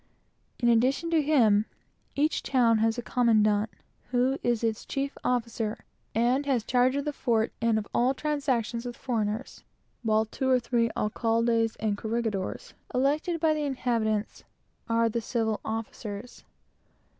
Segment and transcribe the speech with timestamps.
[0.57, 1.67] In addition to him,
[2.15, 3.69] each town has a commandant,
[4.09, 5.85] who is the chief military officer,
[6.15, 9.61] and has charge of the fort, and of all transactions with foreigners
[10.03, 14.43] and foreign vessels; and two or three alcaldes and corregidores, elected by the inhabitants,
[14.87, 16.45] who are the civil officers.